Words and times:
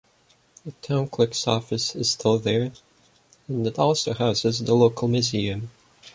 The 0.65 0.71
Town 0.81 1.07
Clerk's 1.09 1.47
office 1.47 1.95
is 1.95 2.09
still 2.09 2.39
there 2.39 2.71
and 3.47 3.67
it 3.67 3.77
also 3.77 4.15
houses 4.15 4.57
the 4.57 4.73
local 4.73 5.07
museum. 5.07 5.69